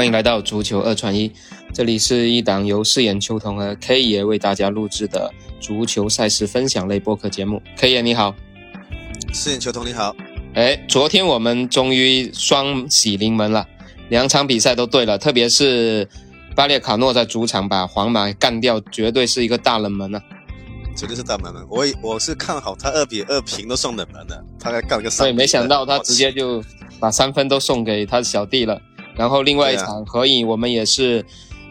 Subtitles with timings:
[0.00, 1.30] 欢迎来到足球二串一，
[1.74, 5.30] 这里是一档由饰演球童和 K 爷为大家录制的
[5.60, 7.62] 足球赛事分享类播客节目。
[7.76, 8.34] K 爷你好，
[9.34, 10.16] 饰演球童你好。
[10.54, 13.68] 哎，昨天我们终于双喜临门了，
[14.08, 16.08] 两场比赛都对了，特别是
[16.56, 20.22] 巴列卡诺在主场把皇马干掉，绝对是一个大冷门啊！
[20.96, 25.26] 绝对是大冷门，我我是看好他二比二平都送冷门的，他还干了个三。
[25.26, 26.64] 对，没想到他直接就
[26.98, 28.80] 把三分都送给他小弟了。
[29.20, 31.22] 然后另外一场合影，我们也是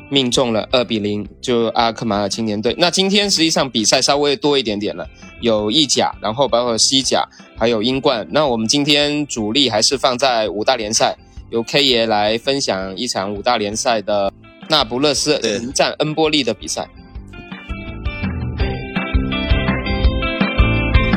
[0.08, 2.76] 命中了二比零，就阿克马尔青年队。
[2.78, 5.10] 那今天实际上比赛稍微多一点点了，
[5.42, 7.28] 有意甲，然后包括西甲，
[7.58, 8.28] 还有英冠。
[8.30, 11.18] 那我们今天主力还是放在五大联赛，
[11.50, 14.32] 由 K 爷来分享一场五大联赛的
[14.70, 16.88] 那不勒斯迎战恩波利的比赛。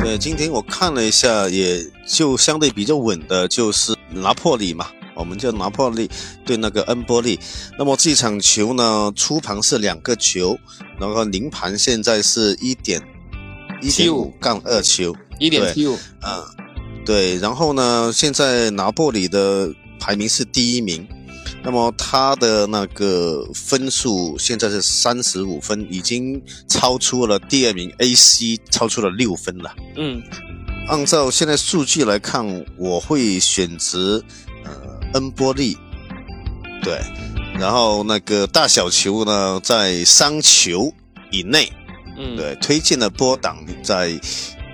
[0.03, 4.87] 对，今天我看了一下，也就相对比较稳的，就是拿破里嘛。
[5.15, 6.11] 我们叫拿破利
[6.45, 7.39] 对那个恩波利，
[7.79, 10.59] 那么这场球呢，初盘是两个球，
[10.99, 13.01] 然后临盘现在是一点
[13.83, 16.45] 一点五杠二球，一点七五，啊，
[17.05, 21.07] 对，然后呢，现在拿破里的排名是第一名，
[21.63, 29.75] 那么他的那个分数现在是三十五分，已经超出了第二名 AC，超出了六分了。
[29.97, 30.23] 嗯，
[30.89, 34.23] 按照现在数据来看，我会选择。
[35.15, 35.77] 恩波利，
[36.83, 37.01] 对，
[37.59, 40.93] 然后那个大小球呢，在三球
[41.31, 41.73] 以内，
[42.17, 44.09] 嗯，对，推荐的波档在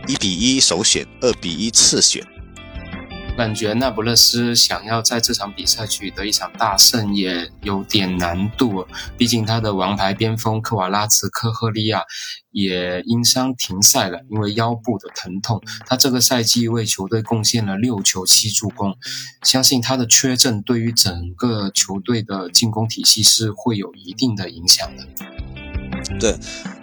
[0.07, 2.25] 一比一首选，二比一次选。
[3.39, 8.85] 感觉那不勒斯想要在这场比赛取得一场大胜也有点难度，
[9.17, 12.03] 毕竟他的王牌边锋科瓦拉茨科赫利亚
[12.51, 15.63] 也因伤停赛了，因为腰部的疼痛。
[15.87, 18.97] 他这个赛季为球队贡献了六球七助攻，
[19.45, 25.07] 相信他的缺阵对于整个球队的进攻体系是会有一定的影响的。
[26.19, 26.37] 对，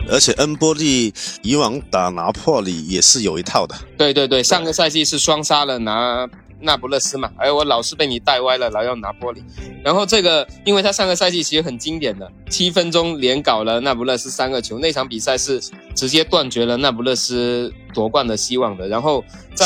[0.09, 3.75] 而且恩波利以往打拿破里也是有一套的。
[3.97, 6.29] 对对对，上个赛季是双杀了拿。
[6.59, 9.43] 那不勒斯嘛，哎，我老是被你带歪了，老要拿玻璃。
[9.83, 15.61] 然后这个，因为他上个赛季其实很经典的，七分钟连搞了那不勒斯三个球，那场比赛是
[15.93, 18.87] 直接断绝了那不勒斯夺冠的希望的。
[18.87, 19.23] 然后
[19.53, 19.65] 在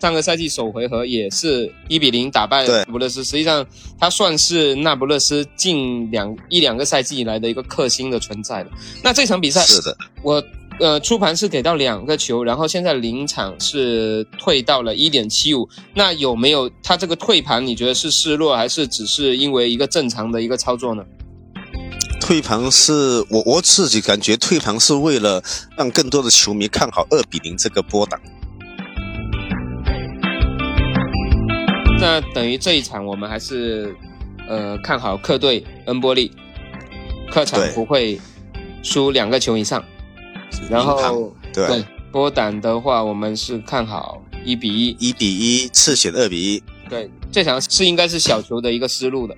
[0.00, 3.66] 上个赛季首回合也是一比零打败那不勒斯，实际上
[3.98, 8.70] 他算是那不勒斯近两一两个赛季以来的一个克星的存在了。
[9.02, 10.42] 那这场比赛是的，我。
[10.78, 15.66] 呃，出盘是给到两个球，然后现在临场是退到了一点七五。
[15.94, 17.66] 那有没有他这个退盘？
[17.66, 21.02] 你觉得是失落，还是只是因为一个正常的一个操作呢？
[22.20, 25.42] 退盘是我我自己感觉退盘是为了
[25.78, 28.20] 让更多的球迷看好二比零这个波档。
[31.98, 33.96] 那等于这一场我们还是
[34.46, 36.30] 呃看好客队恩波利，
[37.30, 38.20] 客场不会
[38.82, 39.82] 输两个球以上。
[40.70, 46.62] 然后对波胆的话，我们是看好一比一，一比一次选二比一。
[46.88, 49.36] 对，这场是应该是小球的一个思路的。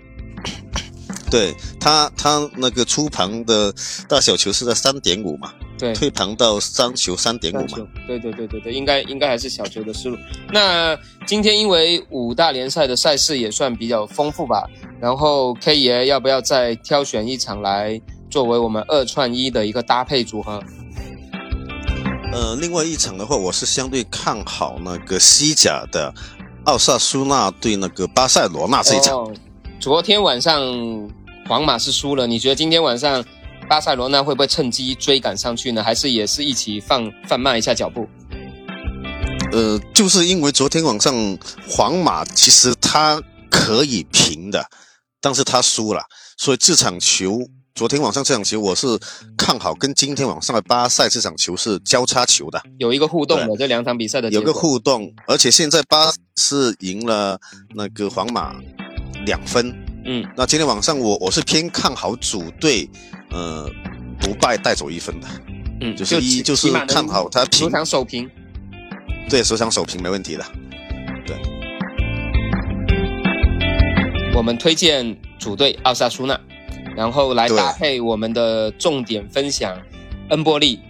[1.30, 3.74] 对他，他那个出盘的
[4.08, 5.52] 大小球是在三点五嘛？
[5.78, 7.86] 对，退盘到三球三点五嘛？
[8.06, 10.16] 对对对对对，应该应该还是小球的思路。
[10.50, 14.66] 那今天因为五大联赛的赛事也算比较丰富吧，
[15.00, 18.00] 然后 K 爷要不要再挑选一场来
[18.30, 20.62] 作为我们二串一的一个搭配组合？
[22.30, 26.12] 呃，另外一场的话，我是相对看好那个西甲的
[26.64, 29.34] 奥萨苏纳对那个巴塞罗那这一场。
[29.80, 30.62] 昨天晚上
[31.46, 33.24] 皇马是输了，你觉得今天晚上
[33.68, 35.82] 巴塞罗那会不会趁机追赶上去呢？
[35.82, 38.06] 还是也是一起放放慢一下脚步？
[39.52, 44.66] 呃，就是因为昨天晚上皇马其实他可以平的，
[45.22, 46.02] 但是他输了，
[46.36, 47.40] 所以这场球。
[47.78, 48.88] 昨天晚上这场球我是
[49.36, 57.40] 看好，跟今天晚上的巴塞这场球是交叉球的，有一个互动的这两场比赛的有个互动，而且现在巴是赢了
[57.76, 58.52] 那个皇马
[59.24, 59.72] 两分，
[60.04, 62.90] 嗯，那今天晚上我我是偏看好主队，
[63.30, 63.70] 呃，
[64.18, 65.28] 不败带走一分的，
[65.80, 68.28] 嗯，就是一就是看好他平，首场守平，
[69.30, 70.44] 对，首场守平没问题的，
[71.24, 71.36] 对，
[74.34, 76.36] 我们推荐主队奥萨苏纳。
[76.98, 79.80] 然后来搭配我们的重点分享，
[80.30, 80.80] 恩波利。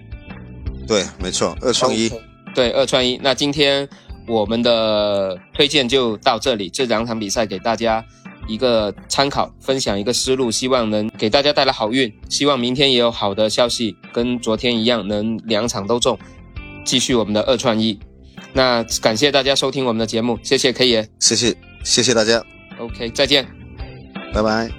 [0.87, 2.11] 对，没错，二创一。
[2.55, 3.21] 对，二创一。
[3.23, 3.87] 那今天
[4.27, 8.03] 我们的推荐就到这里，这两场比赛给大家
[8.49, 12.11] 一个参考，分享一个思路，希望能给大家带来好运。
[12.31, 16.19] 希望明天也有好的消息，跟昨天一样，能两场都中，
[16.87, 18.01] 继续我们的二创一。
[18.55, 22.43] 那感谢大家收听我们的节目，谢谢 K 爷，谢谢，谢谢大家。
[22.79, 23.47] OK，再见，
[24.33, 24.78] 拜拜。